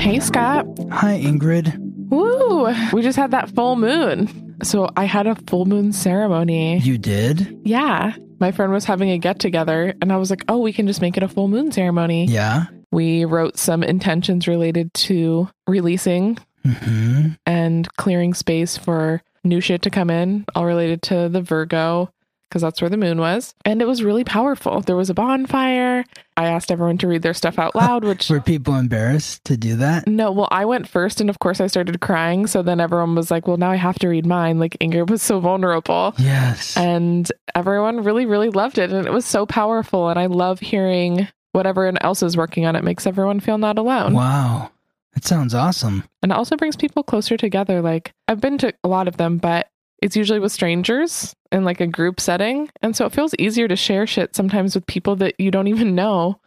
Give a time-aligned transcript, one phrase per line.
[0.00, 0.66] Hey, Scott.
[0.90, 1.76] Hi, Ingrid.
[2.08, 2.72] Woo!
[2.90, 4.56] We just had that full moon.
[4.62, 6.78] So I had a full moon ceremony.
[6.78, 7.60] You did?
[7.64, 8.14] Yeah.
[8.38, 11.02] My friend was having a get together, and I was like, oh, we can just
[11.02, 12.24] make it a full moon ceremony.
[12.24, 12.64] Yeah.
[12.90, 19.90] We wrote some intentions related to releasing hmm and clearing space for new shit to
[19.90, 22.10] come in, all related to the Virgo,
[22.50, 23.54] because that's where the moon was.
[23.64, 24.80] And it was really powerful.
[24.82, 26.04] There was a bonfire.
[26.36, 29.76] I asked everyone to read their stuff out loud, which Were people embarrassed to do
[29.76, 30.06] that?
[30.08, 32.46] No, well, I went first, and of course, I started crying.
[32.46, 35.22] So then everyone was like, "Well, now I have to read mine." Like Ingrid was
[35.22, 36.76] so vulnerable, Yes.
[36.76, 40.08] and everyone really, really loved it, and it was so powerful.
[40.08, 42.74] And I love hearing what everyone else is working on.
[42.76, 44.70] It makes everyone feel not alone, Wow.
[45.14, 46.04] That sounds awesome.
[46.22, 47.80] and it also brings people closer together.
[47.82, 49.68] Like I've been to a lot of them, but
[50.02, 53.76] it's usually with strangers in like a group setting, and so it feels easier to
[53.76, 56.40] share shit sometimes with people that you don't even know.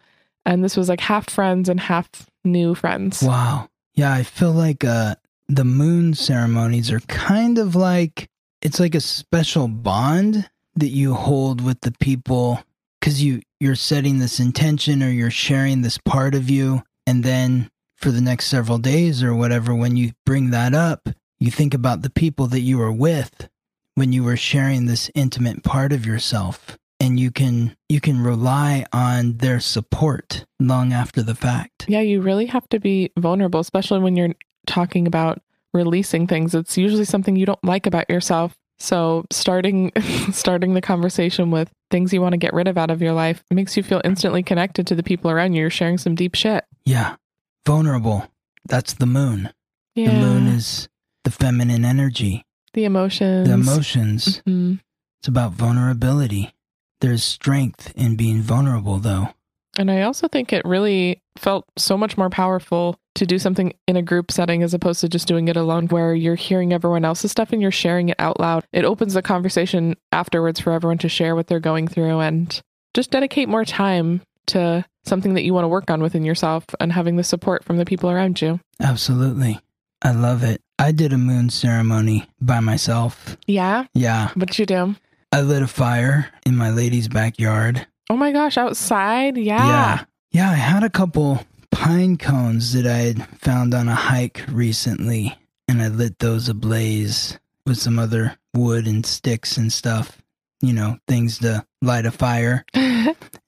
[0.45, 2.09] And this was like half friends and half
[2.43, 3.23] new friends.
[3.23, 3.69] Wow.
[3.93, 5.15] Yeah, I feel like uh
[5.47, 8.29] the moon ceremonies are kind of like
[8.61, 12.63] it's like a special bond that you hold with the people
[13.01, 17.69] cuz you you're setting this intention or you're sharing this part of you and then
[17.95, 21.07] for the next several days or whatever when you bring that up,
[21.43, 23.49] you think about the people that you were with
[23.95, 28.85] when you were sharing this intimate part of yourself and you can you can rely
[28.93, 31.85] on their support long after the fact.
[31.89, 34.35] Yeah, you really have to be vulnerable, especially when you're
[34.67, 35.41] talking about
[35.73, 36.55] releasing things.
[36.55, 38.55] It's usually something you don't like about yourself.
[38.79, 39.91] So starting
[40.31, 43.43] starting the conversation with things you want to get rid of out of your life
[43.51, 45.61] makes you feel instantly connected to the people around you.
[45.61, 46.63] You're sharing some deep shit.
[46.85, 47.17] Yeah.
[47.65, 48.31] Vulnerable.
[48.65, 49.49] That's the moon.
[49.93, 50.07] Yeah.
[50.07, 50.87] The moon is
[51.23, 53.47] the feminine energy, the emotions.
[53.47, 54.41] the emotions.
[54.47, 54.79] Mhm.
[55.19, 56.53] It's about vulnerability.
[57.01, 59.29] There's strength in being vulnerable, though.
[59.77, 63.95] And I also think it really felt so much more powerful to do something in
[63.95, 67.31] a group setting as opposed to just doing it alone, where you're hearing everyone else's
[67.31, 68.65] stuff and you're sharing it out loud.
[68.71, 72.61] It opens the conversation afterwards for everyone to share what they're going through and
[72.93, 76.91] just dedicate more time to something that you want to work on within yourself and
[76.93, 78.59] having the support from the people around you.
[78.79, 79.59] Absolutely.
[80.03, 80.61] I love it.
[80.77, 83.37] I did a moon ceremony by myself.
[83.47, 83.85] Yeah.
[83.93, 84.29] Yeah.
[84.35, 84.95] What'd you do?
[85.31, 87.87] I lit a fire in my lady's backyard.
[88.09, 89.37] Oh my gosh, outside?
[89.37, 89.67] Yeah.
[89.67, 90.03] Yeah.
[90.31, 95.37] Yeah, I had a couple pine cones that I had found on a hike recently,
[95.67, 100.21] and I lit those ablaze with some other wood and sticks and stuff,
[100.61, 102.65] you know, things to light a fire.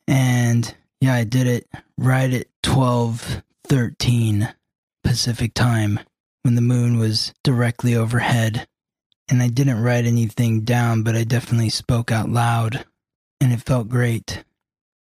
[0.07, 1.67] And yeah, I did it
[1.97, 4.53] right at 12:13
[5.03, 5.99] Pacific time
[6.45, 8.67] when the moon was directly overhead.
[9.27, 12.85] And I didn't write anything down, but I definitely spoke out loud,
[13.41, 14.43] and it felt great.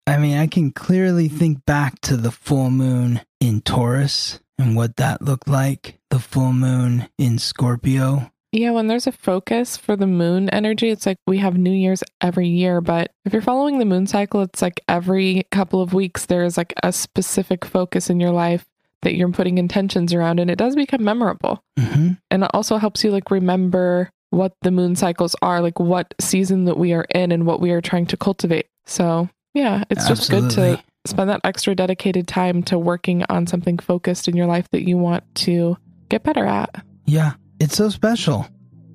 [0.06, 4.96] I mean, I can clearly think back to the full moon in Taurus and what
[4.96, 8.30] that looked like, the full moon in Scorpio.
[8.52, 12.02] Yeah, when there's a focus for the moon energy, it's like we have New Year's
[12.20, 12.82] every year.
[12.82, 16.74] But if you're following the moon cycle, it's like every couple of weeks, there's like
[16.82, 18.66] a specific focus in your life
[19.02, 21.62] that you're putting intentions around, and it does become memorable.
[21.78, 26.14] hmm And it also helps you like remember what the moon cycles are, like what
[26.20, 28.66] season that we are in and what we are trying to cultivate.
[28.86, 33.78] So, yeah, it's just good to spend that extra dedicated time to working on something
[33.78, 35.76] focused in your life that you want to
[36.08, 36.84] get better at.
[37.06, 38.46] Yeah, it's so special.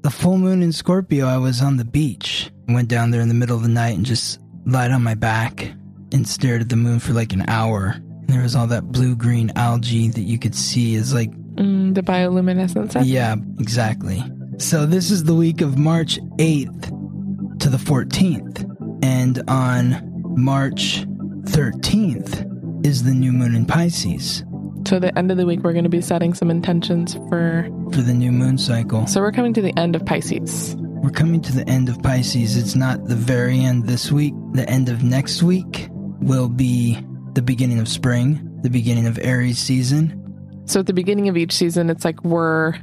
[0.02, 2.52] The full moon in Scorpio, I was on the beach.
[2.68, 5.74] Went down there in the middle of the night and just lied on my back
[6.12, 7.98] and stared at the moon for like an hour.
[8.28, 12.02] There was all that blue green algae that you could see is like, Mm, the
[12.04, 13.06] bioluminescent stuff.
[13.06, 14.22] yeah, exactly.
[14.58, 18.64] So this is the week of March 8th to the 14th.
[19.04, 21.06] And on March
[21.46, 24.44] 13th is the new moon in Pisces
[24.88, 27.68] So the end of the week, we're going to be setting some intentions for.
[27.94, 29.08] for the new moon cycle.
[29.08, 30.76] So we're coming to the end of Pisces.
[30.78, 32.58] We're coming to the end of Pisces.
[32.58, 34.34] It's not the very end this week.
[34.54, 35.88] The end of next week
[36.20, 37.00] will be
[37.36, 40.22] the beginning of spring, the beginning of Aries season.
[40.66, 42.74] So at the beginning of each season, it's like we're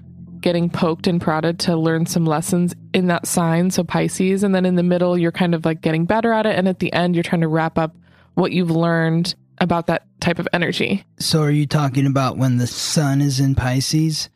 [0.40, 3.70] getting poked and prodded to learn some lessons in that sign.
[3.70, 6.56] So Pisces, and then in the middle, you're kind of like getting better at it,
[6.56, 7.96] and at the end, you're trying to wrap up
[8.34, 11.04] what you've learned about that type of energy.
[11.18, 14.28] So are you talking about when the sun is in Pisces,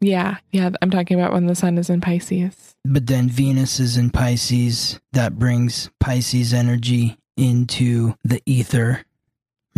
[0.00, 0.70] Yeah, yeah.
[0.82, 2.74] I'm talking about when the sun is in Pisces.
[2.84, 5.00] but then Venus is in Pisces?
[5.12, 9.02] That brings Pisces energy into the ether.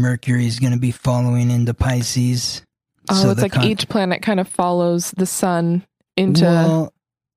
[0.00, 2.62] Mercury is going to be following into Pisces.
[3.10, 5.84] Oh, So it's like con- each planet kind of follows the sun
[6.16, 6.44] into.
[6.44, 6.92] Well,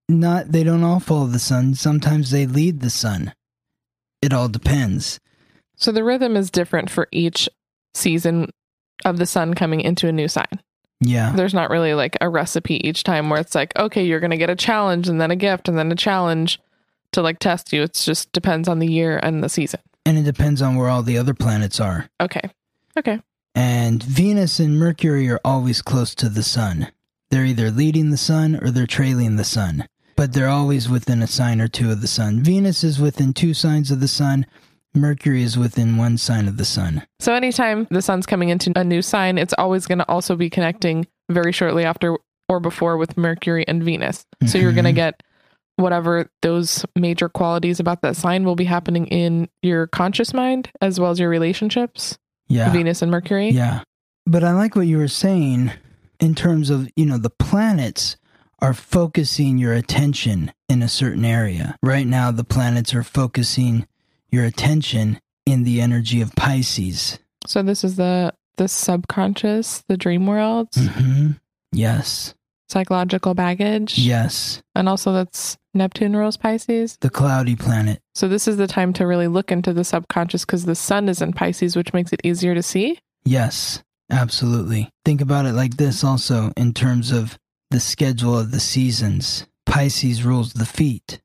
[0.09, 1.75] not they don't all follow the sun.
[1.75, 3.33] Sometimes they lead the sun.
[4.21, 5.19] It all depends.
[5.75, 7.49] so the rhythm is different for each
[7.93, 8.49] season
[9.05, 10.61] of the sun coming into a new sign.
[11.01, 11.33] Yeah.
[11.35, 14.37] There's not really like a recipe each time where it's like, okay, you're going to
[14.37, 16.59] get a challenge and then a gift and then a challenge
[17.11, 17.83] to like test you.
[17.83, 19.81] It just depends on the year and the season.
[20.05, 22.09] And it depends on where all the other planets are.
[22.21, 22.41] Okay.
[22.97, 23.19] Okay.
[23.55, 26.91] And Venus and Mercury are always close to the sun.
[27.29, 31.27] They're either leading the sun or they're trailing the sun, but they're always within a
[31.27, 32.43] sign or two of the sun.
[32.43, 34.45] Venus is within two signs of the sun.
[34.95, 37.05] Mercury is within one sign of the sun.
[37.19, 40.49] So anytime the sun's coming into a new sign, it's always going to also be
[40.49, 42.17] connecting very shortly after
[42.47, 44.25] or before with Mercury and Venus.
[44.45, 44.97] So you're going to mm-hmm.
[44.97, 45.23] get
[45.77, 50.99] whatever those major qualities about that sign will be happening in your conscious mind as
[50.99, 52.17] well as your relationships,
[52.47, 52.71] Yeah.
[52.71, 53.49] Venus and Mercury.
[53.49, 53.81] Yeah.
[54.25, 55.71] But I like what you were saying
[56.19, 58.15] in terms of, you know, the planets
[58.59, 61.75] are focusing your attention in a certain area.
[61.83, 63.87] Right now, the planets are focusing
[64.29, 67.19] your attention in the energy of Pisces.
[67.45, 71.31] So this is the the subconscious, the dream worlds, hmm
[71.71, 72.35] Yes.
[72.69, 74.61] psychological baggage, Yes.
[74.75, 76.97] and also that's Neptune rules Pisces.
[77.01, 77.99] The cloudy planet.
[78.15, 81.21] So this is the time to really look into the subconscious because the sun is
[81.21, 82.99] in Pisces, which makes it easier to see.
[83.25, 83.83] Yes.
[84.11, 84.89] Absolutely.
[85.05, 87.37] Think about it like this also in terms of
[87.71, 89.47] the schedule of the seasons.
[89.65, 91.19] Pisces rules the feet.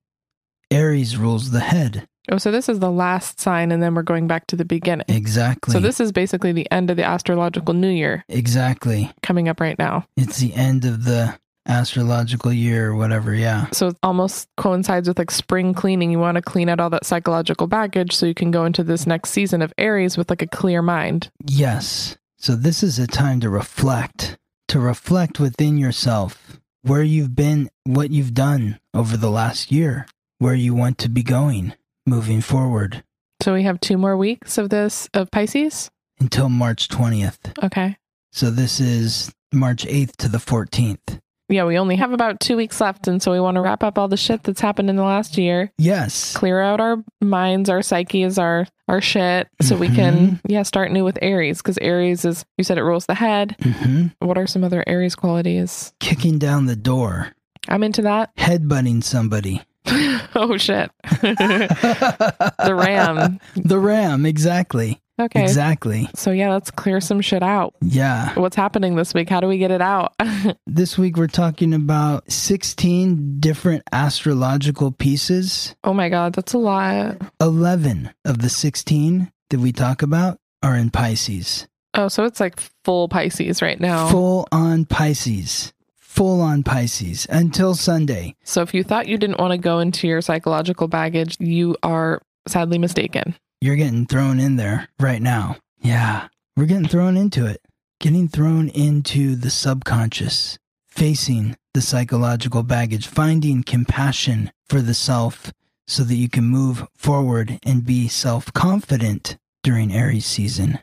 [0.71, 2.07] Aries rules the head.
[2.31, 5.07] Oh, so this is the last sign, and then we're going back to the beginning.
[5.09, 5.73] Exactly.
[5.73, 9.11] So this is basically the end of the astrological new year Exactly.
[9.23, 10.07] coming up right now.
[10.17, 11.39] It's the end of the
[11.69, 13.35] astrological year or whatever.
[13.35, 13.67] Yeah.
[13.73, 16.11] So it almost coincides with like spring cleaning.
[16.11, 19.07] You want to clean out all that psychological baggage so you can go into this
[19.07, 21.31] next season of Aries with like a clear mind.
[21.45, 22.17] Yes.
[22.39, 24.39] So this is a time to reflect,
[24.69, 30.07] to reflect within yourself where you've been, what you've done over the last year,
[30.39, 31.75] where you want to be going
[32.07, 33.03] moving forward
[33.43, 35.91] So we have two more weeks of this of Pisces.
[36.21, 37.63] until March 20th.
[37.63, 37.97] Okay.
[38.33, 41.21] So this is March 8th to the 14th.
[41.49, 43.09] Yeah, we only have about two weeks left.
[43.09, 45.39] And so we want to wrap up all the shit that's happened in the last
[45.39, 46.37] year, Yes.
[46.37, 51.05] clear out our minds, our psyches, our, our shit, so we can, yeah, start new
[51.05, 51.59] with Aries.
[51.59, 53.57] Because Aries is, you said it rules the head.
[53.63, 55.93] hmm What are some other Aries qualities?
[56.01, 57.33] Kicking down the door,
[57.67, 58.35] I'm into that.
[58.37, 59.63] headbutting somebody.
[60.35, 60.91] oh, shit.
[61.03, 63.41] the ram.
[63.57, 65.01] The ram, exactly.
[65.21, 65.43] Okay.
[65.43, 66.09] Exactly.
[66.15, 67.75] So, yeah, let's clear some shit out.
[67.81, 68.35] Yeah.
[68.39, 69.29] What's happening this week?
[69.29, 70.15] How do we get it out?
[70.67, 75.75] This week we're talking about 16 different astrological pieces.
[75.83, 77.17] oh my God, that's a lot.
[77.41, 81.67] 11 of the 16 that we talk about are in Pisces.
[81.95, 84.09] Oh, so it's like full Pisces right now.
[84.09, 85.73] Full on Pisces.
[85.97, 88.37] Full on Pisces until Sunday.
[88.45, 92.23] So if you thought you didn't want to go into your psychological baggage, you are
[92.47, 93.35] sadly mistaken.
[93.61, 95.57] You're getting thrown in there right now.
[95.81, 96.29] Yeah.
[96.57, 97.61] We're getting thrown into it.
[98.01, 105.53] Getting thrown into the subconscious, facing the psychological baggage, finding compassion for the self
[105.89, 110.79] so that you can move forward and be self confident during Aries season.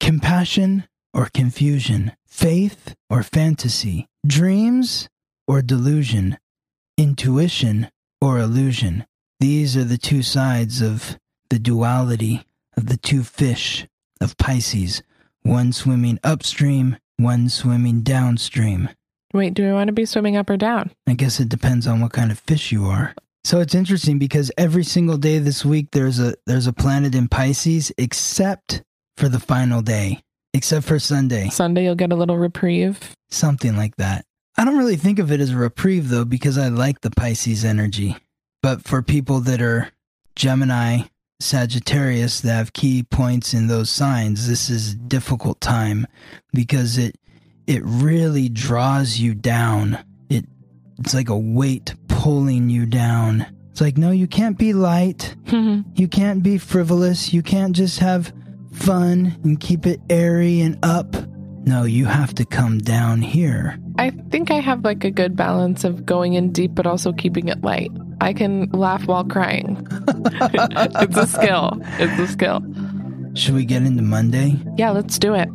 [0.00, 5.08] Compassion or confusion, faith or fantasy, dreams
[5.46, 6.38] or delusion,
[6.96, 7.90] intuition
[8.20, 9.04] or illusion.
[9.40, 11.18] These are the two sides of
[11.50, 12.44] the duality
[12.76, 13.86] of the two fish
[14.20, 15.02] of Pisces,
[15.42, 18.88] one swimming upstream, one swimming downstream.
[19.32, 20.90] Wait, do we want to be swimming up or down?
[21.06, 23.14] I guess it depends on what kind of fish you are.
[23.42, 27.28] So it's interesting because every single day this week there's a there's a planet in
[27.28, 28.82] Pisces except
[29.18, 30.22] for the final day,
[30.54, 32.98] except for Sunday, Sunday, you'll get a little reprieve.
[33.30, 34.24] something like that.
[34.56, 37.64] I don't really think of it as a reprieve though because I like the Pisces
[37.64, 38.16] energy.
[38.62, 39.90] But for people that are
[40.36, 41.02] Gemini,
[41.44, 46.06] Sagittarius that have key points in those signs, this is a difficult time
[46.52, 47.18] because it
[47.66, 49.98] it really draws you down.
[50.28, 50.46] It
[50.98, 53.46] it's like a weight pulling you down.
[53.70, 55.36] It's like no, you can't be light.
[55.44, 55.90] Mm-hmm.
[55.94, 57.32] You can't be frivolous.
[57.32, 58.32] You can't just have
[58.72, 61.14] fun and keep it airy and up.
[61.66, 63.78] No, you have to come down here.
[63.98, 67.48] I think I have like a good balance of going in deep, but also keeping
[67.48, 67.90] it light.
[68.20, 69.86] I can laugh while crying.
[70.08, 71.80] it's a skill.
[71.98, 72.62] It's a skill.
[73.34, 74.56] Should we get into Monday?
[74.76, 75.48] Yeah, let's do it.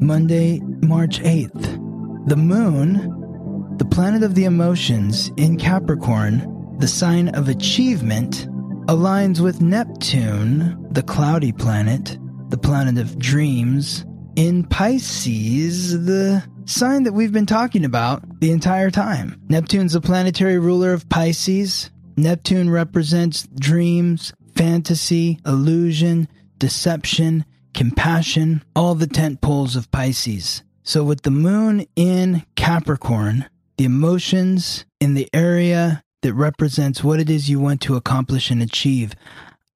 [0.00, 2.28] Monday, March 8th.
[2.28, 8.48] The moon, the planet of the emotions in Capricorn, the sign of achievement,
[8.86, 14.04] aligns with Neptune, the cloudy planet, the planet of dreams,
[14.36, 19.40] in Pisces, the sign that we've been talking about the entire time.
[19.48, 21.90] Neptune's the planetary ruler of Pisces.
[22.16, 30.62] Neptune represents dreams, fantasy, illusion, deception, compassion, all the tent poles of Pisces.
[30.82, 33.46] So, with the moon in Capricorn,
[33.78, 38.62] the emotions in the area that represents what it is you want to accomplish and
[38.62, 39.14] achieve,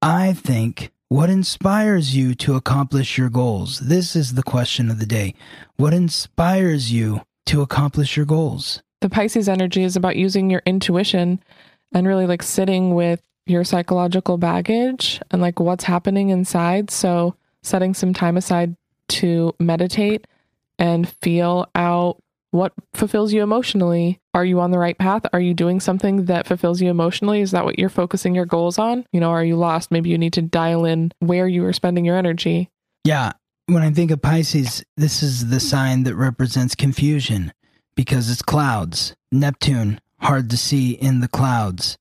[0.01, 3.79] I think what inspires you to accomplish your goals?
[3.79, 5.33] This is the question of the day.
[5.75, 8.83] What inspires you to accomplish your goals?
[9.01, 11.43] The Pisces energy is about using your intuition
[11.93, 16.91] and really like sitting with your psychological baggage and like what's happening inside.
[16.91, 18.75] So, setting some time aside
[19.07, 20.27] to meditate
[20.77, 22.21] and feel out
[22.51, 24.19] what fulfills you emotionally.
[24.33, 25.25] Are you on the right path?
[25.33, 27.41] Are you doing something that fulfills you emotionally?
[27.41, 29.05] Is that what you're focusing your goals on?
[29.11, 29.91] You know, are you lost?
[29.91, 32.69] Maybe you need to dial in where you are spending your energy.
[33.03, 33.33] Yeah.
[33.67, 37.53] When I think of Pisces, this is the sign that represents confusion
[37.95, 39.15] because it's clouds.
[39.31, 41.97] Neptune, hard to see in the clouds.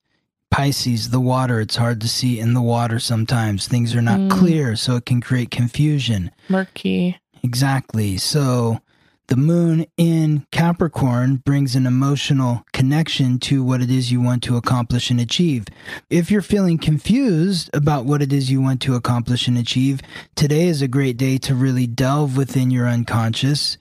[0.51, 3.69] Pisces, the water, it's hard to see in the water sometimes.
[3.69, 4.31] Things are not Mm.
[4.31, 6.31] clear, so it can create confusion.
[6.49, 7.19] Murky.
[7.43, 8.17] Exactly.
[8.17, 8.81] So
[9.29, 14.57] the moon in Capricorn brings an emotional connection to what it is you want to
[14.57, 15.67] accomplish and achieve.
[16.09, 20.01] If you're feeling confused about what it is you want to accomplish and achieve,
[20.35, 23.77] today is a great day to really delve within your unconscious,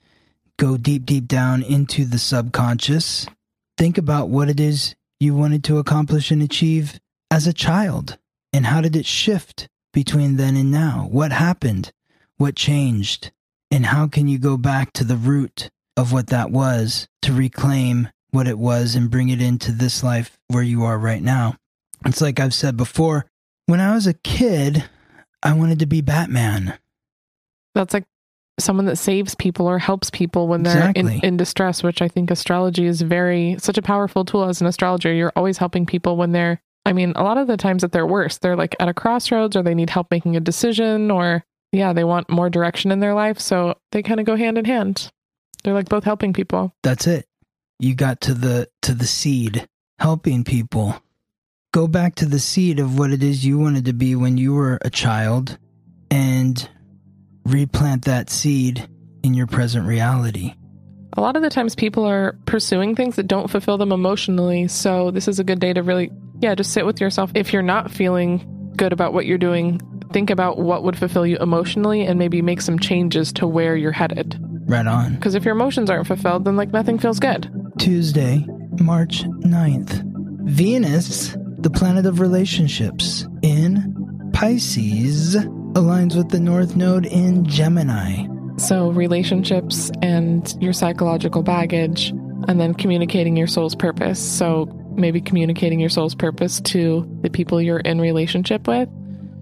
[0.58, 3.26] go deep, deep down into the subconscious.
[3.78, 7.00] Think about what it is you wanted to accomplish and achieve
[7.32, 8.18] as a child
[8.52, 11.08] and how did it shift between then and now?
[11.10, 11.94] What happened?
[12.36, 13.32] What changed?
[13.72, 18.10] And how can you go back to the root of what that was to reclaim
[18.32, 21.56] what it was and bring it into this life where you are right now?
[22.06, 23.26] It's like I've said before
[23.66, 24.86] when I was a kid,
[25.44, 26.78] I wanted to be Batman.
[27.76, 28.06] That's like
[28.60, 31.28] someone that saves people or helps people when they're in, Exactly.
[31.28, 35.14] in distress, which I think astrology is very, such a powerful tool as an astrologer.
[35.14, 38.08] You're always helping people when they're, I mean, a lot of the times at their
[38.08, 41.94] worst, they're like at a crossroads or they need help making a decision or, yeah,
[41.94, 43.40] they want more direction in their life.
[43.40, 45.12] So they kind of go hand in hand.
[45.64, 46.74] They're like both helping people.
[46.84, 47.26] That's it.
[47.80, 49.68] You got to the to the seed,
[50.00, 51.02] helping people.
[51.74, 54.54] Go back to the seed of what it is you wanted to be when you
[54.54, 55.58] were a child
[56.10, 56.70] and
[57.46, 58.88] replant that seed
[59.24, 60.56] in your present reality.
[61.14, 64.68] A lot of the times people are pursuing things that don't fulfill them emotionally.
[64.68, 67.32] So this is a good day to really, yeah, just sit with yourself.
[67.36, 71.38] If you're not feeling good about what you're doing, think about what would fulfill you
[71.38, 74.40] emotionally and maybe make some changes to where you're headed.
[74.66, 75.16] Right on.
[75.16, 77.50] Because if your emotions aren't fulfilled, then like nothing feels good.
[77.78, 78.46] Tuesday,
[78.80, 80.04] March 9th.
[80.50, 88.28] Venus, the planet of relationships, in Pisces, aligns with the North Node in Gemini.
[88.58, 92.10] So relationships and your psychological baggage,
[92.48, 94.20] and then communicating your soul's purpose.
[94.20, 98.90] So maybe communicating your soul's purpose to the people you're in relationship with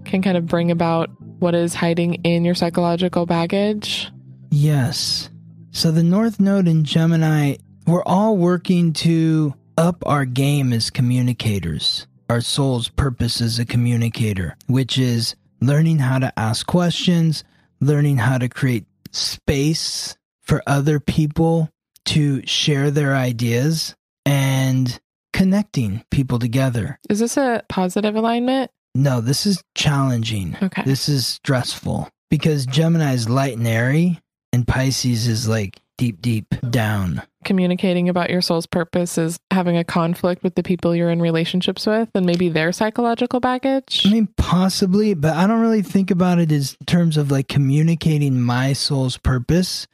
[0.06, 4.10] can kind of bring about what is hiding in your psychological baggage.
[4.50, 5.28] Yes.
[5.70, 12.06] So the North Node in Gemini, we're all working to up our game as communicators.
[12.30, 17.44] Our soul's purpose as a communicator, which is learning how to ask questions,
[17.80, 21.70] learning how to create space for other people
[22.06, 23.94] to share their ideas
[24.24, 24.98] and
[25.32, 26.98] connecting people together.
[27.10, 28.70] Is this a positive alignment?
[28.96, 30.56] No, this is challenging.
[30.62, 30.82] Okay.
[30.84, 34.20] This is stressful because Gemini is light and airy,
[34.52, 37.22] and Pisces is like deep, deep down.
[37.44, 41.86] Communicating about your soul's purpose is having a conflict with the people you're in relationships
[41.86, 44.02] with and maybe their psychological baggage.
[44.04, 48.40] I mean, possibly, but I don't really think about it as terms of like communicating
[48.40, 49.86] my soul's purpose.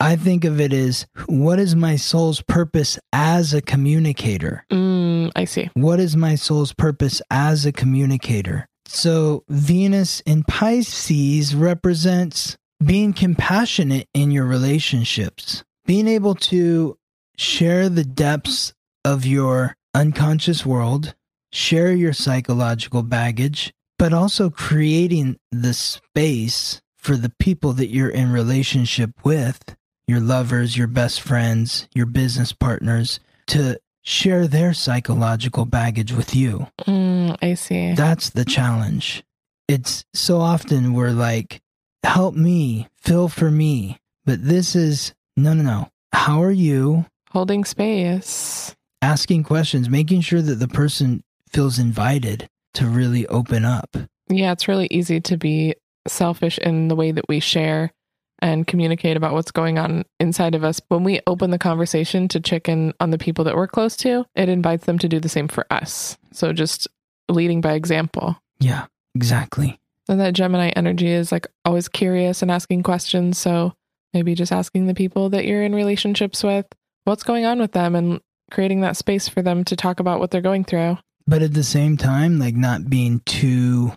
[0.00, 4.64] I think of it as what is my soul's purpose as a communicator?
[4.70, 5.70] Mm, I see.
[5.74, 8.66] What is my soul's purpose as a communicator?
[8.86, 16.96] So, Venus in Pisces represents being compassionate in your relationships, being able to
[17.36, 18.72] share the depths
[19.04, 21.14] of your unconscious world,
[21.52, 28.32] share your psychological baggage, but also creating the space for the people that you're in
[28.32, 29.76] relationship with,
[30.08, 36.66] your lovers, your best friends, your business partners, to share their psychological baggage with you.
[36.86, 37.92] Mm, I see.
[37.92, 39.22] That's the challenge.
[39.68, 41.60] it's so often we're like,
[42.02, 43.98] help me, fill for me.
[44.24, 45.88] But this is no, no, no.
[46.12, 47.04] How are you?
[47.30, 48.74] Holding space.
[49.02, 51.22] Asking questions, making sure that the person
[51.52, 53.96] feels invited to really open up.
[54.28, 55.74] Yeah, it's really easy to be
[56.06, 57.92] selfish in the way that we share
[58.40, 60.80] and communicate about what's going on inside of us.
[60.88, 64.24] When we open the conversation to check in on the people that we're close to,
[64.34, 66.16] it invites them to do the same for us.
[66.32, 66.88] So just
[67.28, 68.36] leading by example.
[68.60, 69.78] Yeah, exactly.
[70.08, 73.38] And that Gemini energy is like always curious and asking questions.
[73.38, 73.74] So
[74.14, 76.66] maybe just asking the people that you're in relationships with
[77.04, 80.30] what's going on with them and creating that space for them to talk about what
[80.30, 80.98] they're going through.
[81.26, 83.92] But at the same time, like not being too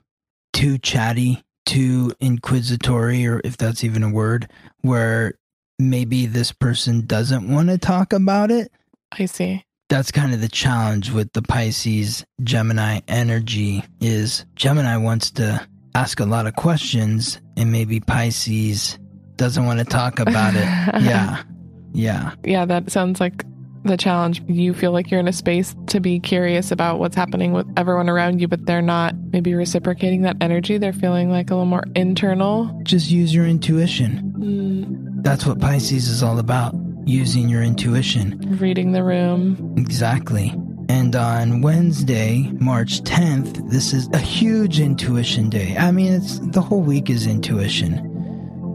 [0.52, 1.42] too chatty,
[1.72, 4.52] too inquisitory, or if that's even a word,
[4.82, 5.36] where
[5.80, 8.70] maybe this person doesn't want to talk about it.
[9.18, 9.64] I see.
[9.88, 16.20] That's kind of the challenge with the Pisces Gemini energy is Gemini wants to ask
[16.20, 19.00] a lot of questions and maybe Pisces
[19.38, 20.66] doesn't want to talk about it.
[21.04, 21.42] yeah.
[21.94, 22.36] Yeah.
[22.44, 23.46] Yeah, that sounds like
[23.84, 24.42] the challenge.
[24.48, 28.10] You feel like you're in a space to be curious about what's happening with everyone
[28.10, 30.78] around you, but they're not maybe reciprocating that energy.
[30.78, 32.80] They're feeling like a little more internal.
[32.84, 34.34] Just use your intuition.
[34.38, 36.76] Mm, That's what Pisces is all about.
[37.06, 38.38] Using your intuition.
[38.60, 39.74] reading the room.
[39.78, 40.54] Exactly.
[40.88, 45.76] And on Wednesday, March 10th, this is a huge intuition day.
[45.78, 48.08] I mean, it's the whole week is intuition.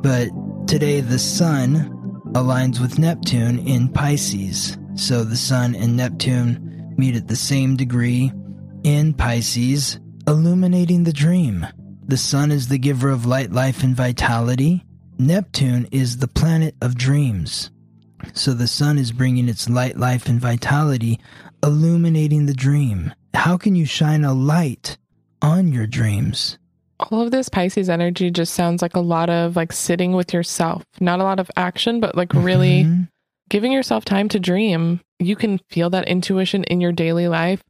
[0.02, 0.28] But
[0.66, 1.92] today the sun
[2.32, 4.76] aligns with Neptune in Pisces.
[4.96, 8.32] So the sun and Neptune meet at the same degree
[8.82, 11.66] in Pisces, illuminating the dream.
[12.06, 14.84] The sun is the giver of light, life, and vitality.
[15.18, 17.70] Neptune is the planet of dreams.
[18.32, 21.20] So the sun is bringing its light, life, and vitality,
[21.62, 23.12] illuminating the dream.
[23.34, 24.96] How can you shine a light
[25.42, 26.58] on your dreams?
[26.98, 30.84] All of this Pisces energy just sounds like a lot of like sitting with yourself.
[31.00, 33.08] Not a lot of action, but like really Mhm.
[33.48, 35.00] Giving yourself time to dream.
[35.18, 37.62] You can feel that intuition in your daily life,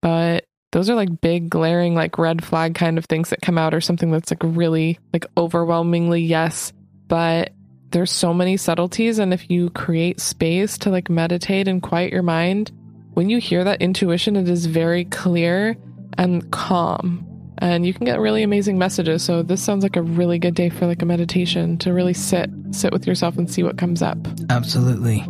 [0.00, 3.74] but those are like big glaring like red flag kind of things that come out
[3.74, 6.72] or something that's like really like overwhelmingly yes,
[7.06, 7.52] but
[7.90, 12.22] there's so many subtleties and if you create space to like meditate and quiet your
[12.22, 12.70] mind,
[13.14, 15.76] when you hear that intuition it is very clear
[16.18, 17.27] and calm.
[17.60, 19.22] And you can get really amazing messages.
[19.22, 22.50] So this sounds like a really good day for like a meditation to really sit
[22.70, 24.18] sit with yourself and see what comes up.
[24.50, 25.26] Absolutely.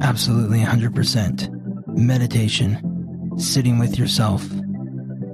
[0.00, 1.48] Absolutely 100%.
[1.96, 3.34] Meditation.
[3.38, 4.46] Sitting with yourself.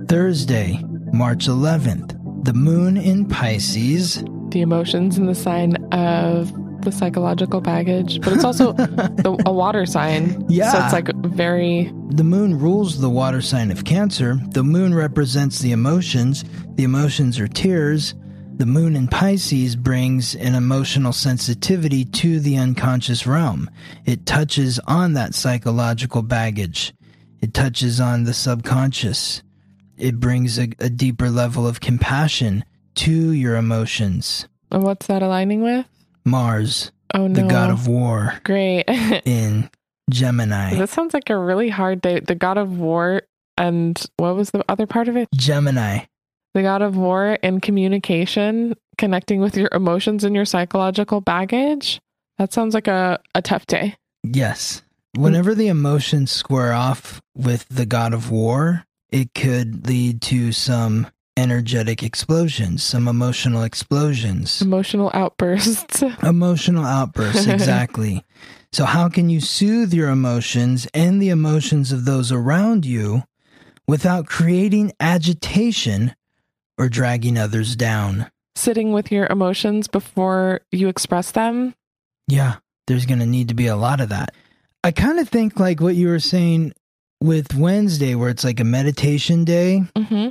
[0.09, 0.81] Thursday,
[1.13, 2.15] March 11th.
[2.45, 4.23] The moon in Pisces.
[4.51, 6.53] the emotions in the sign of
[6.91, 10.45] the psychological baggage, but it's also the, a water sign.
[10.49, 10.73] Yeah.
[10.73, 14.39] So it's like very, The moon rules the water sign of Cancer.
[14.51, 16.45] The moon represents the emotions.
[16.75, 18.15] The emotions are tears.
[18.57, 23.71] The moon in Pisces brings an emotional sensitivity to the unconscious realm.
[24.05, 26.93] It touches on that psychological baggage.
[27.41, 29.43] It touches on the subconscious.
[29.97, 32.65] It brings a, a deeper level of compassion
[32.97, 34.49] to your emotions.
[34.71, 35.87] And what's that aligning with?
[36.29, 38.85] Mars, Oh the god of war Great.
[39.25, 39.71] in
[40.11, 40.75] Gemini.
[40.75, 42.21] this sounds like a really hard day.
[42.21, 43.23] The god of war
[43.57, 45.29] and what was the other part of it?
[45.35, 46.05] Gemini.
[46.55, 52.01] The god of war and communication, connecting with your emotions and your psychological baggage.
[52.39, 53.97] That sounds like a, a tough day.
[54.23, 54.83] Yes.
[55.17, 61.09] Whenever the emotions square off with the god of war, it could lead to some
[61.39, 66.03] energetic explosions, some emotional explosions, Emotional outbursts.
[66.23, 67.47] emotional outbursts.
[67.59, 68.25] Exactly.
[68.73, 73.23] so, how can you soothe your emotions and the emotions of those around you
[73.87, 76.15] without creating agitation
[76.77, 78.31] or dragging others down?
[78.57, 81.75] Sitting with your emotions before you express them.
[82.27, 82.57] Yeah,
[82.89, 84.35] there's going to need to be a lot of that.
[84.83, 86.73] I kind of think like what you were saying
[87.21, 89.83] with Wednesday, where it's like a meditation day.
[89.97, 90.29] Mm-hmm.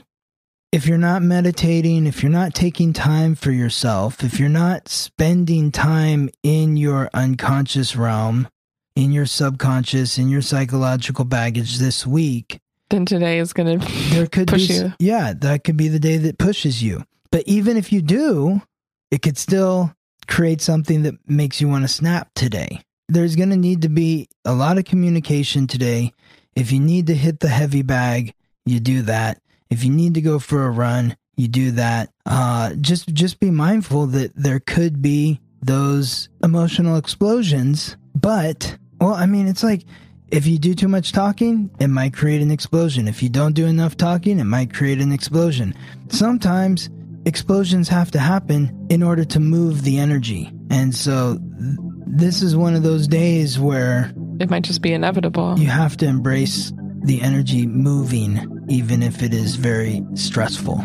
[0.78, 5.72] If you're not meditating, if you're not taking time for yourself, if you're not spending
[5.72, 8.48] time in your unconscious realm,
[8.96, 12.60] in your subconscious, in your psychological baggage this week,
[12.92, 14.94] Then today is going to there could Push be you.
[15.00, 17.04] yeah that could be the day that pushes you.
[17.32, 18.62] But even if you do
[19.10, 19.96] it could still
[20.28, 22.82] create something that makes you want to snap today.
[23.10, 26.14] There's going to need to be a lot of communication today.
[26.56, 30.22] If you need to hit the heavy bag you do that if you need to
[30.22, 35.02] go for a run you do that uh, just just be mindful that there could
[35.02, 39.84] be those emotional explosions but well i mean it's like
[40.30, 43.08] if you do too much talking, it might create an explosion.
[43.08, 45.74] If you don't do enough talking, it might create an explosion.
[46.10, 46.90] Sometimes
[47.26, 50.52] explosions have to happen in order to move the energy.
[50.70, 55.58] And so th- this is one of those days where It might just be inevitable.
[55.58, 58.36] you have to embrace the energy moving,
[58.70, 60.80] even if it is very stressful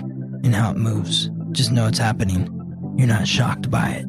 [0.44, 1.30] in how it moves.
[1.52, 2.48] Just know it's happening.
[2.96, 4.06] You're not shocked by it.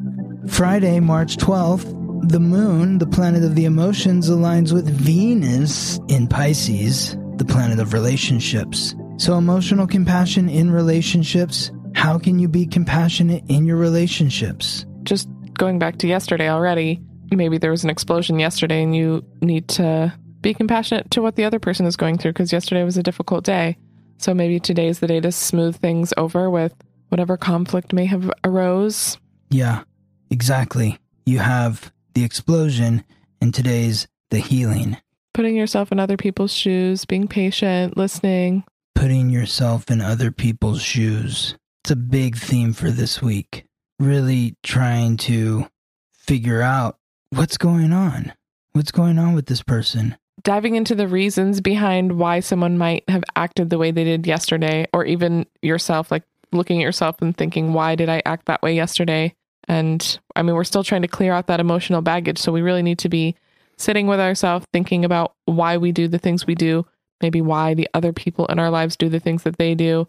[0.50, 7.16] Friday, March 12th, the moon, the planet of the emotions, aligns with Venus in Pisces,
[7.36, 8.94] the planet of relationships.
[9.16, 11.70] So, emotional compassion in relationships.
[11.94, 14.84] How can you be compassionate in your relationships?
[15.04, 19.68] Just going back to yesterday already, maybe there was an explosion yesterday and you need
[19.68, 20.12] to
[20.44, 23.44] be compassionate to what the other person is going through because yesterday was a difficult
[23.44, 23.76] day.
[24.18, 26.74] So maybe today is the day to smooth things over with
[27.08, 29.18] whatever conflict may have arose.
[29.50, 29.82] Yeah,
[30.30, 30.98] exactly.
[31.26, 33.02] You have the explosion,
[33.40, 34.98] and today's the healing.
[35.32, 38.64] Putting yourself in other people's shoes, being patient, listening.
[38.94, 41.56] Putting yourself in other people's shoes.
[41.82, 43.64] It's a big theme for this week.
[43.98, 45.66] Really trying to
[46.12, 46.98] figure out
[47.30, 48.32] what's going on.
[48.72, 50.16] What's going on with this person?
[50.42, 54.86] Diving into the reasons behind why someone might have acted the way they did yesterday,
[54.92, 58.74] or even yourself, like looking at yourself and thinking, why did I act that way
[58.74, 59.34] yesterday?
[59.66, 62.38] And I mean, we're still trying to clear out that emotional baggage.
[62.38, 63.34] So we really need to be
[63.76, 66.86] sitting with ourselves, thinking about why we do the things we do,
[67.22, 70.06] maybe why the other people in our lives do the things that they do.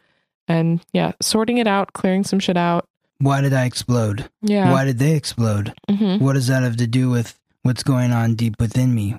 [0.48, 2.88] And yeah, sorting it out, clearing some shit out.
[3.20, 4.30] Why did I explode?
[4.42, 4.72] Yeah.
[4.72, 5.74] Why did they explode?
[5.90, 9.16] hmm What does that have to do with what's going on deep within me?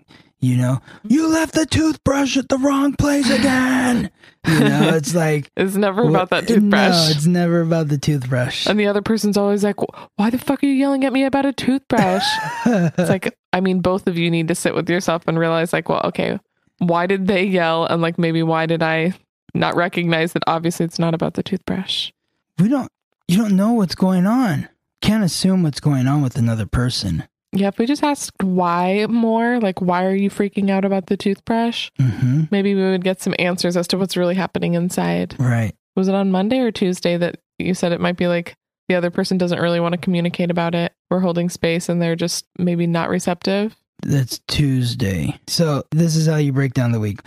[0.47, 4.11] You know, you left the toothbrush at the wrong place again.
[4.47, 6.93] you know, it's like It's never about that toothbrush.
[6.93, 8.67] No, it's never about the toothbrush.
[8.67, 9.77] and the other person's always like,
[10.17, 12.25] why the fuck are you yelling at me about a toothbrush?
[12.67, 15.89] It's like, I mean, both of you need to sit with yourself and realize, like,
[15.89, 16.39] well, okay,
[16.79, 17.85] why did they yell?
[17.87, 19.15] And like, maybe why did I
[19.55, 22.13] not recognize that obviously it's not about the toothbrush?
[22.59, 22.91] we don't.
[23.29, 24.69] You don't know what's going on.
[25.03, 27.25] Can't assume what's going on with another person.
[27.57, 31.17] Yeah, if we just asked why more, like, why are you freaking out about the
[31.17, 31.91] toothbrush?
[31.99, 35.35] hmm Maybe we would get some answers as to what's really happening inside.
[35.39, 35.75] Right.
[35.97, 38.55] Was it on Monday or Tuesday that you said it might be like
[38.89, 40.93] the other person doesn't really want to communicate about it?
[41.11, 43.75] We're holding space and they're just maybe not receptive.
[44.03, 45.39] That's Tuesday.
[45.47, 47.21] So this is how you break down the week.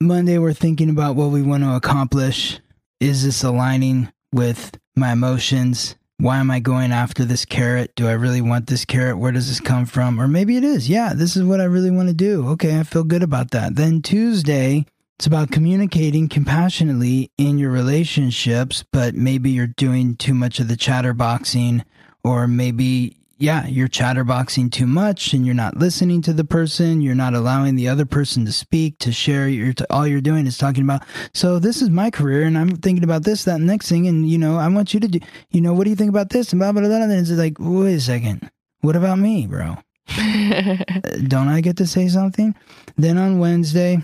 [0.00, 2.58] Monday, we're thinking about what we want to accomplish.
[3.00, 5.94] Is this aligning with my emotions?
[6.18, 7.94] Why am I going after this carrot?
[7.94, 9.18] Do I really want this carrot?
[9.18, 10.18] Where does this come from?
[10.18, 10.88] Or maybe it is.
[10.88, 12.48] Yeah, this is what I really want to do.
[12.48, 13.76] Okay, I feel good about that.
[13.76, 14.86] Then Tuesday,
[15.18, 20.76] it's about communicating compassionately in your relationships, but maybe you're doing too much of the
[20.76, 21.84] chatterboxing,
[22.24, 27.02] or maybe, yeah, you're chatterboxing too much and you're not listening to the person.
[27.02, 29.46] You're not allowing the other person to speak, to share.
[29.46, 31.02] You're t- all you're doing is talking about,
[31.34, 34.06] so this is my career and I'm thinking about this, that, and next thing.
[34.06, 35.20] And, you know, I want you to do,
[35.50, 36.52] you know, what do you think about this?
[36.52, 37.02] And blah, blah, blah.
[37.02, 38.50] And it's like, wait a second.
[38.80, 39.76] What about me, bro?
[40.16, 42.54] Uh, don't I get to say something?
[42.96, 43.98] Then on Wednesday,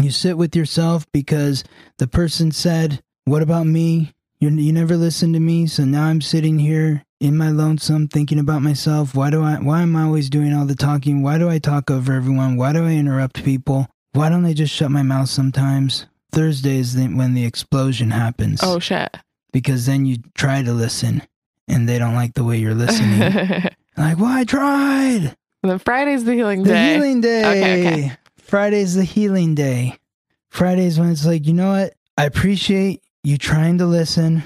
[0.00, 1.64] you sit with yourself because
[1.96, 4.12] the person said, What about me?
[4.38, 8.38] You, you never listened to me, so now I'm sitting here in my lonesome thinking
[8.38, 9.14] about myself.
[9.14, 11.22] Why do I why am I always doing all the talking?
[11.22, 12.56] Why do I talk over everyone?
[12.56, 13.88] Why do I interrupt people?
[14.12, 16.06] Why don't I just shut my mouth sometimes?
[16.32, 19.16] Thursday is the, when the explosion happens oh, shit.
[19.52, 21.22] because then you try to listen
[21.66, 23.20] and they don't like the way you're listening.
[23.96, 25.36] like, well, I tried.
[25.62, 26.86] then Friday's the healing The day.
[26.86, 27.40] The healing day.
[27.40, 28.16] Okay, okay.
[28.36, 29.98] Friday's the healing day.
[30.50, 31.94] Friday's when it's like, you know what?
[32.16, 34.42] I appreciate you trying to listen.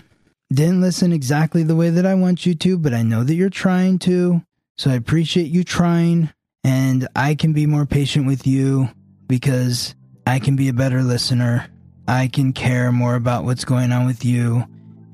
[0.53, 3.49] Didn't listen exactly the way that I want you to, but I know that you're
[3.49, 4.43] trying to.
[4.77, 6.31] So I appreciate you trying.
[6.62, 8.91] And I can be more patient with you
[9.29, 9.95] because
[10.27, 11.69] I can be a better listener.
[12.07, 14.67] I can care more about what's going on with you.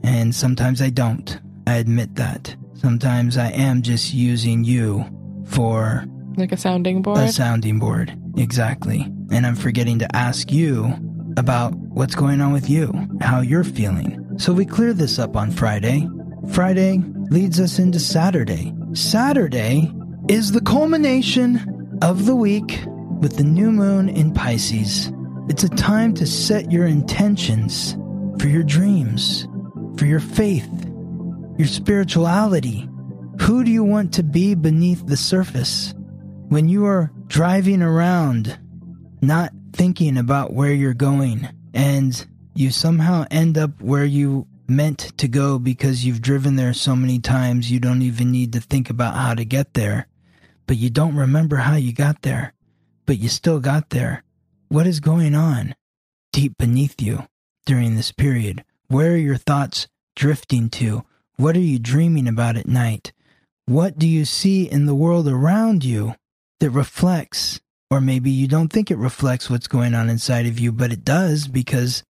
[0.03, 1.39] And sometimes I don't.
[1.67, 2.57] I admit that.
[2.75, 5.05] Sometimes I am just using you
[5.47, 6.05] for
[6.37, 7.19] like a sounding board.
[7.19, 8.17] a sounding board.
[8.37, 9.03] Exactly.
[9.31, 10.95] And I'm forgetting to ask you
[11.37, 14.25] about what's going on with you, how you're feeling.
[14.39, 16.09] So we clear this up on Friday.
[16.53, 18.73] Friday leads us into Saturday.
[18.95, 19.93] Saturday
[20.29, 22.81] is the culmination of the week
[23.21, 25.13] with the new moon in Pisces.
[25.49, 27.97] It's a time to set your intentions
[28.39, 29.47] for your dreams,
[29.97, 30.71] for your faith,
[31.59, 32.89] your spirituality.
[33.43, 35.95] Who do you want to be beneath the surface?
[36.49, 38.59] when you are driving around,
[39.21, 42.27] not thinking about where you're going, and
[42.59, 47.21] you somehow end up where you meant to go because you've driven there so many
[47.21, 50.09] times you don't even need to think about how to get there,
[50.67, 52.53] but you don't remember how you got there,
[53.07, 54.25] but you still got there.
[54.69, 55.77] What is going on
[56.33, 57.29] deep beneath you
[57.65, 58.65] during this period?
[58.89, 61.05] Where are your thoughts drifting to?
[61.37, 63.13] What are you dreaming about at night?
[63.67, 66.17] What do you see in the world around you
[66.59, 70.73] that reflects, or maybe you don't think it reflects what's going on inside of you,
[70.73, 72.03] but it does because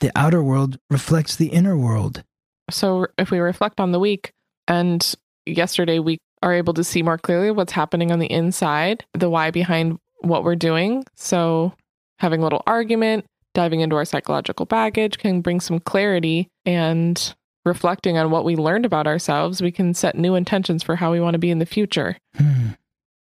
[0.00, 2.22] the outer world reflects the inner world.
[2.70, 4.32] So if we reflect on the week
[4.68, 5.14] and
[5.46, 9.50] yesterday we are able to see more clearly what's happening on the inside, the why
[9.50, 11.04] behind what we're doing.
[11.14, 11.72] So
[12.18, 18.16] having a little argument, diving into our psychological baggage can bring some clarity and reflecting
[18.16, 21.34] on what we learned about ourselves, we can set new intentions for how we want
[21.34, 22.16] to be in the future.
[22.36, 22.68] Hmm.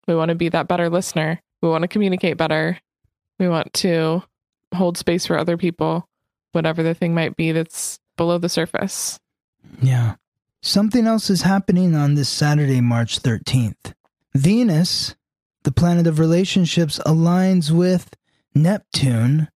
[0.07, 1.41] We want to be that better listener.
[1.63, 2.79] We want to communicate better.
[3.39, 4.23] We want to
[4.75, 6.07] hold space for other people,
[6.57, 9.21] whatever the thing might be that's below the surface.
[9.81, 10.17] Yeah.
[10.63, 13.95] Something else is happening on this Saturday, March 13th.
[14.35, 15.15] Venus,
[15.63, 18.17] the planet of relationships, aligns with
[18.55, 19.49] Neptune,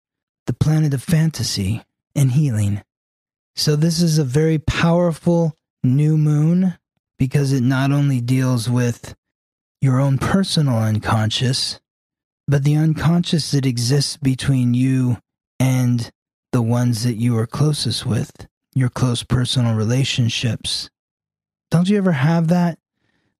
[0.46, 1.82] the planet of fantasy
[2.14, 2.82] and healing.
[3.56, 6.76] So, this is a very powerful new moon
[7.18, 9.14] because it not only deals with
[9.80, 11.80] your own personal unconscious,
[12.46, 15.18] but the unconscious that exists between you
[15.58, 16.10] and
[16.52, 20.90] the ones that you are closest with, your close personal relationships.
[21.70, 22.78] Don't you ever have that?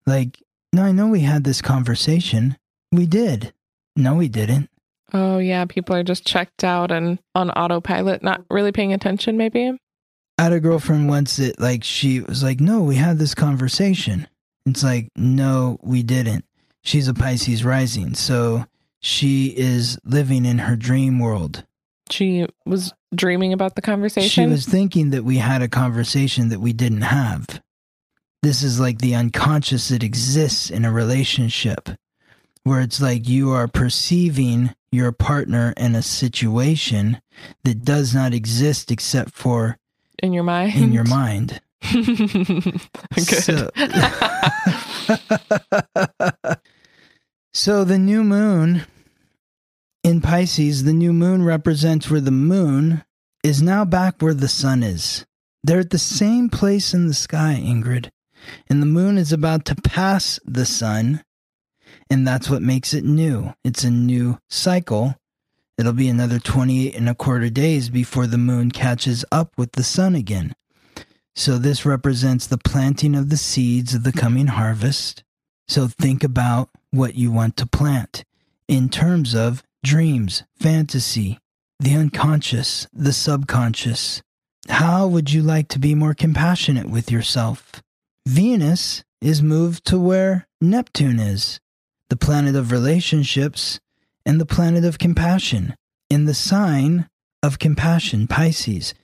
[0.06, 0.42] Like,
[0.72, 2.56] no, I know we had this conversation.
[2.92, 3.52] We did.
[3.96, 4.70] No, we didn't.
[5.12, 5.64] Oh, yeah.
[5.64, 9.76] People are just checked out and on autopilot, not really paying attention, maybe.
[10.38, 14.28] I had a girlfriend once that, like, she was like, no, we had this conversation.
[14.64, 16.44] It's like, no, we didn't.
[16.82, 18.14] She's a Pisces rising.
[18.14, 18.66] So
[19.00, 21.64] she is living in her dream world.
[22.10, 24.28] She was dreaming about the conversation.
[24.28, 27.62] She was thinking that we had a conversation that we didn't have.
[28.42, 31.90] This is like the unconscious that exists in a relationship
[32.64, 37.20] where it's like you are perceiving your partner in a situation
[37.64, 39.76] that does not exist except for
[40.22, 40.74] in your mind.
[40.74, 41.60] in your mind.
[43.18, 43.70] So,
[47.52, 48.86] so the new moon
[50.02, 53.04] in Pisces, the new moon represents where the moon
[53.42, 55.24] is now back where the sun is.
[55.62, 58.08] They're at the same place in the sky, Ingrid.
[58.68, 61.22] And the moon is about to pass the sun.
[62.08, 63.52] And that's what makes it new.
[63.62, 65.16] It's a new cycle.
[65.76, 69.82] It'll be another 28 and a quarter days before the moon catches up with the
[69.82, 70.54] sun again.
[71.36, 75.22] So, this represents the planting of the seeds of the coming harvest.
[75.68, 78.24] So, think about what you want to plant
[78.66, 81.38] in terms of dreams, fantasy,
[81.78, 84.22] the unconscious, the subconscious.
[84.68, 87.82] How would you like to be more compassionate with yourself?
[88.26, 91.58] Venus is moved to where Neptune is,
[92.08, 93.80] the planet of relationships
[94.26, 95.74] and the planet of compassion,
[96.10, 97.08] in the sign
[97.42, 98.94] of compassion, Pisces.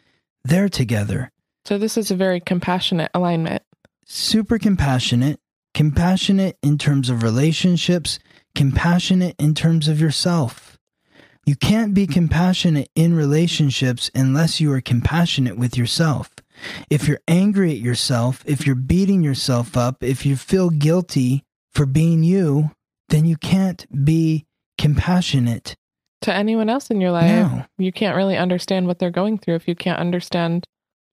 [0.44, 1.30] They're together.
[1.64, 3.62] So this is a very compassionate alignment.
[4.04, 5.40] Super compassionate,
[5.74, 8.18] compassionate in terms of relationships,
[8.56, 10.76] compassionate in terms of yourself.
[11.44, 16.30] You can't be compassionate in relationships unless you are compassionate with yourself.
[16.90, 21.86] If you're angry at yourself, if you're beating yourself up, if you feel guilty for
[21.86, 22.72] being you,
[23.10, 24.46] then you can't be
[24.78, 25.76] compassionate.
[26.22, 27.66] To anyone else in your life, No.
[27.78, 30.64] you can't really understand what they're going through if you can't understand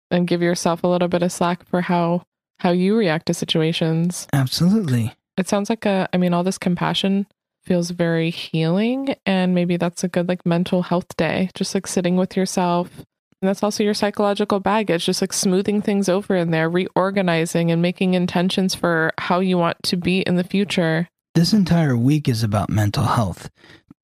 [0.10, 2.24] and give yourself a little bit of slack for how
[2.60, 4.28] how you react to situations.
[4.32, 5.14] Absolutely.
[5.38, 7.28] It sounds like a I mean all this compassion
[7.64, 12.18] feels very healing and maybe that's a good like mental health day just like sitting
[12.18, 16.70] with yourself and that's also your psychological baggage just like smoothing things over in there
[16.70, 21.98] reorganizing and making intentions for how you want to be in the future This entire
[21.98, 23.50] week is about mental health.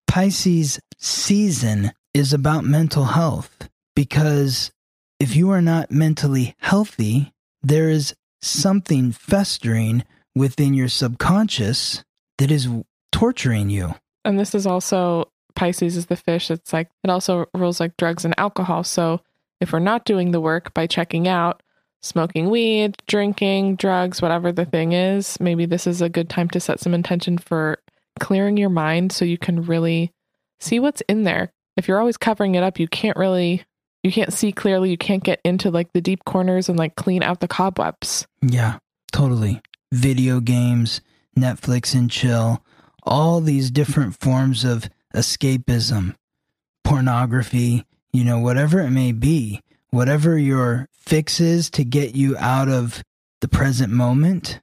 [0.07, 4.71] Pisces season is about mental health because
[5.19, 10.03] if you are not mentally healthy, there is something festering
[10.35, 12.03] within your subconscious
[12.37, 12.67] that is
[13.11, 13.93] torturing you.
[14.25, 16.49] and this is also pisces is the fish.
[16.51, 18.83] It's like it also rules like drugs and alcohol.
[18.83, 19.21] So
[19.59, 21.61] if we're not doing the work by checking out
[22.01, 26.57] smoking weed drinking drugs whatever the thing is maybe this is a good time to
[26.57, 27.77] set some intention for
[28.21, 30.13] clearing your mind so you can really
[30.61, 31.51] see what's in there.
[31.75, 33.65] If you're always covering it up you can't really
[34.03, 34.91] you can't see clearly.
[34.91, 38.25] You can't get into like the deep corners and like clean out the cobwebs.
[38.41, 38.77] Yeah,
[39.11, 39.61] totally.
[39.91, 41.01] Video games,
[41.37, 42.63] Netflix and chill,
[43.03, 46.15] all these different forms of escapism,
[46.83, 52.69] pornography, you know, whatever it may be, whatever your fix is to get you out
[52.69, 53.03] of
[53.41, 54.59] the present moment.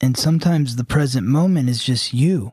[0.00, 2.52] And sometimes the present moment is just you,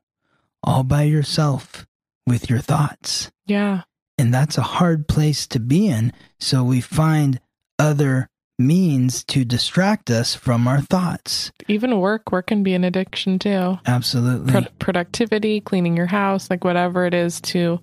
[0.64, 1.86] all by yourself
[2.26, 3.32] with your thoughts.
[3.46, 3.84] yeah
[4.18, 6.12] And that's a hard place to be in.
[6.40, 7.40] So we find
[7.80, 11.52] other means to distract us from our thoughts.
[11.68, 13.78] Even work, work can be an addiction too.
[13.86, 14.52] Absolutely.
[14.52, 17.80] Pro- productivity, cleaning your house, like whatever it is to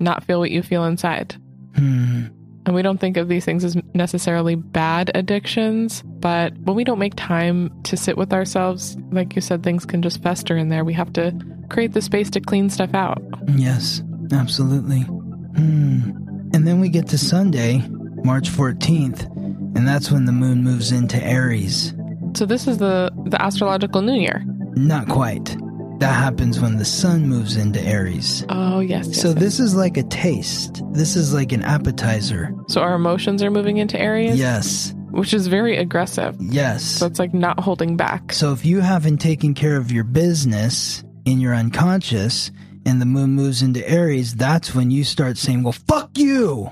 [0.00, 1.36] not feel what you feel inside.
[1.76, 2.26] Hmm.
[2.66, 6.98] And we don't think of these things as necessarily bad addictions, but when we don't
[6.98, 10.84] make time to sit with ourselves, like you said, things can just fester in there.
[10.84, 11.32] We have to
[11.70, 13.22] create the space to clean stuff out.
[13.56, 15.00] Yes, absolutely.
[15.00, 16.10] Hmm.
[16.52, 17.82] And then we get to Sunday,
[18.22, 19.47] March 14th,
[19.78, 21.94] and that's when the moon moves into Aries.
[22.34, 24.42] So this is the the astrological new year.
[24.74, 25.56] Not quite.
[26.00, 28.44] That happens when the sun moves into Aries.
[28.48, 29.06] Oh, yes.
[29.06, 29.38] yes So yes.
[29.38, 30.82] this is like a taste.
[30.92, 32.52] This is like an appetizer.
[32.66, 34.36] So our emotions are moving into Aries?
[34.36, 34.94] Yes.
[35.10, 36.36] which is very aggressive.
[36.40, 36.82] Yes.
[36.84, 38.32] So it's like not holding back.
[38.32, 42.50] So if you haven't taken care of your business in your unconscious
[42.84, 46.70] and the moon moves into Aries, that's when you start saying, Well, fuck you.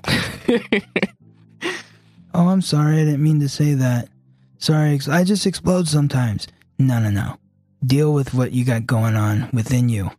[2.36, 3.00] oh, I'm sorry.
[3.00, 4.08] I didn't mean to say that.
[4.58, 5.00] Sorry.
[5.10, 6.46] I just explode sometimes.
[6.78, 7.38] No, no, no.
[7.84, 10.10] Deal with what you got going on within you.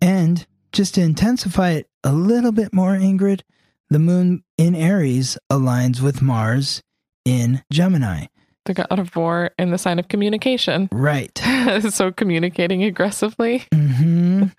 [0.00, 3.42] And just to intensify it a little bit more, Ingrid,
[3.90, 6.82] the moon in Aries aligns with Mars
[7.24, 8.26] in Gemini.
[8.64, 10.88] the god of war in the sign of communication.
[10.90, 11.36] Right.
[11.90, 13.64] so communicating aggressively.
[13.72, 14.44] hmm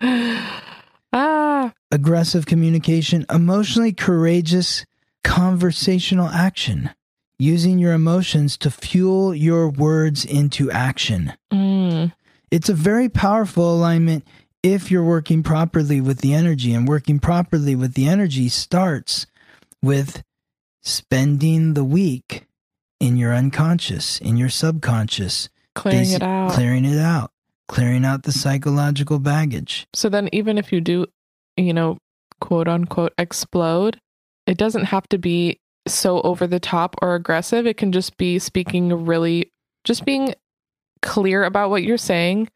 [1.12, 4.84] ah, aggressive communication, emotionally courageous
[5.24, 6.90] conversational action,
[7.38, 11.32] using your emotions to fuel your words into action.
[11.52, 12.12] mm,
[12.52, 14.24] It's a very powerful alignment
[14.62, 19.26] if you're working properly with the energy, and working properly with the energy starts
[19.82, 20.22] with
[20.82, 22.46] spending the week
[23.00, 26.52] in your unconscious, in your subconscious, clearing it out.
[26.52, 27.30] clearing it out,
[27.68, 29.86] clearing out the psychological baggage.
[29.92, 31.06] So then, even if you do,
[31.56, 31.98] you know,
[32.40, 34.00] quote unquote, explode,
[34.46, 37.66] it doesn't have to be so over the top or aggressive.
[37.66, 39.52] It can just be speaking really,
[39.84, 40.34] just being
[41.02, 42.48] clear about what you're saying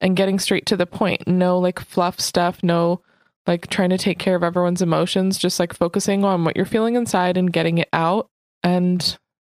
[0.00, 1.26] and getting straight to the point.
[1.26, 3.00] No like fluff stuff, no
[3.46, 6.96] like trying to take care of everyone's emotions, just like focusing on what you're feeling
[6.96, 8.28] inside and getting it out.
[8.62, 9.16] And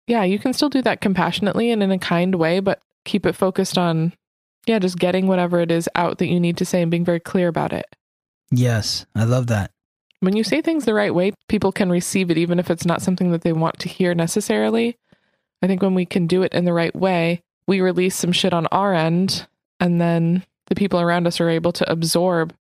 [0.06, 3.34] yeah, you can still do that compassionately and in a kind way, but keep it
[3.34, 4.12] focused on
[4.66, 7.20] yeah, just getting whatever it is out that you need to say and being very
[7.20, 7.86] clear about it.
[8.50, 9.70] Yes, I love that.
[10.26, 13.00] When you say things the right way, people can receive it, even if it's not
[13.00, 14.98] something that they want to hear necessarily.
[15.62, 18.52] I think when we can do it in the right way, we release some shit
[18.52, 19.46] on our end,
[19.78, 22.52] and then the people around us are able to absorb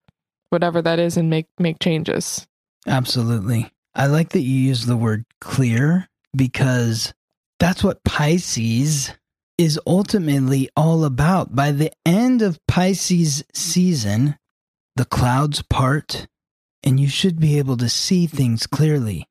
[0.50, 2.46] whatever that is and make make changes.
[2.86, 3.72] Absolutely.
[3.94, 7.14] I like that you use the word clear because
[7.58, 9.10] that's what Pisces
[9.56, 11.56] is ultimately all about.
[11.56, 14.36] By the end of Pisces season,
[14.96, 16.26] the clouds part
[16.84, 19.26] and you should be able to see things clearly.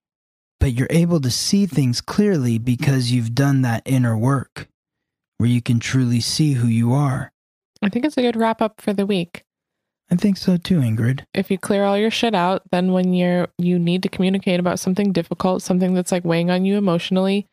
[0.60, 4.68] But you're able to see things clearly because you've done that inner work
[5.38, 7.32] where you can truly see who you are.
[7.82, 9.44] I think it's a good wrap up for the week.
[10.10, 11.26] I think so too, Ingrid.
[11.34, 14.80] If you clear all your shit out, then when you're you need to communicate about
[14.80, 17.48] something difficult, something that's like weighing on you emotionally,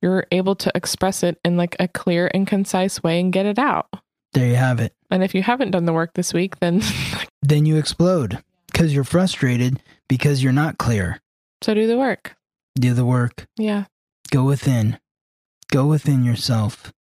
[0.00, 3.58] you're able to express it in like a clear and concise way and get it
[3.58, 3.88] out.
[4.32, 4.92] There you have it.
[5.10, 6.82] And if you haven't done the work this week, then
[7.42, 8.42] Then you explode
[8.76, 11.18] because you're frustrated because you're not clear.
[11.62, 12.36] so do the work.
[12.74, 13.46] Do the work.
[13.56, 13.84] Yeah.
[14.30, 14.98] Go within.
[15.70, 16.92] Go within yourself.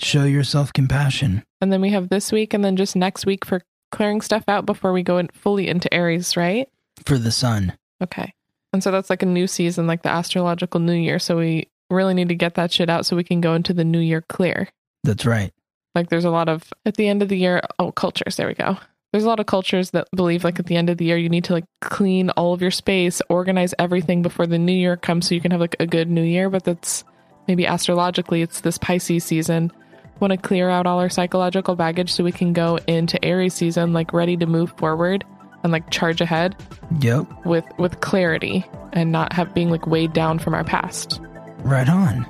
[0.00, 1.44] Show yourself compassion.
[1.60, 3.60] And then we have this week and then just next week for
[3.92, 6.68] clearing stuff out before we go in fully into Aries, right?
[7.04, 7.76] for the sun.
[8.02, 8.32] Okay.
[8.72, 11.18] And so that's like a new season, like the astrological new year.
[11.18, 13.84] So we really need to get that shit out so we can go into the
[13.84, 14.68] new year clear.
[15.04, 15.52] That's right.
[15.94, 18.54] Like there's a lot of at the end of the year, oh, cultures, there we
[18.54, 18.78] go.
[19.12, 21.28] There's a lot of cultures that believe like at the end of the year you
[21.28, 25.26] need to like clean all of your space, organize everything before the new year comes
[25.28, 27.02] so you can have like a good new year, but that's
[27.48, 29.72] maybe astrologically it's this Pisces season.
[30.20, 33.92] Want to clear out all our psychological baggage so we can go into Aries season
[33.92, 35.24] like ready to move forward
[35.64, 36.54] and like charge ahead
[37.00, 37.46] Yep.
[37.46, 41.20] with with clarity and not have being like weighed down from our past.
[41.64, 42.24] Right on.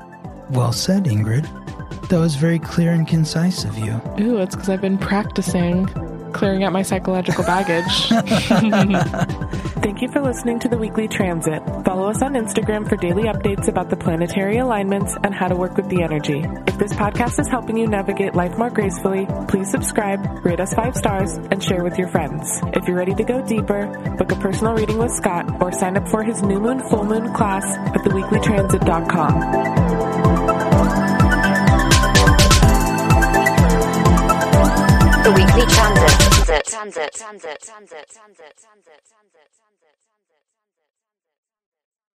[0.51, 1.45] Well said, Ingrid.
[2.09, 4.01] That was very clear and concise of you.
[4.19, 5.87] Ooh, it's because I've been practicing
[6.31, 8.09] clearing out my psychological baggage.
[9.81, 11.63] Thank you for listening to the weekly transit.
[11.85, 15.77] Follow us on Instagram for daily updates about the planetary alignments and how to work
[15.77, 16.45] with the energy.
[16.67, 20.97] If this podcast is helping you navigate life more gracefully, please subscribe, rate us five
[20.97, 22.61] stars, and share with your friends.
[22.75, 23.87] If you're ready to go deeper,
[24.19, 27.33] book a personal reading with Scott or sign up for his new moon, full moon
[27.35, 30.30] class at theweeklytransit.com.
[35.51, 36.11] transit.
[36.11, 36.65] Transit.
[36.67, 37.13] Transit.
[37.13, 37.61] Transit.
[37.61, 37.61] Transit.
[37.63, 38.09] Transit.
[38.11, 38.80] Transit.